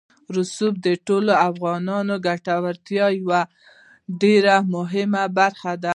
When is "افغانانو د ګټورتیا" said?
1.49-3.05